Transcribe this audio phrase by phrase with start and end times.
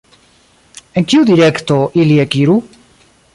[1.01, 2.57] En kiu direkto ili ekiru?